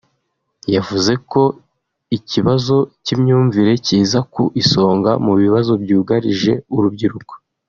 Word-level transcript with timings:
yavuze 0.75 1.13
ko 1.31 1.43
ikibazo 2.17 2.75
cy’imyumvire 3.03 3.71
kiza 3.85 4.19
ku 4.33 4.43
isonga 4.61 5.11
mu 5.25 5.33
bibazo 5.41 5.71
byugarije 5.83 6.53
urubyiruko 6.75 7.33